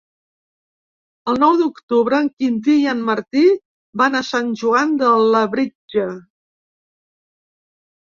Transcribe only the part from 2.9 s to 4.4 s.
en Martí van a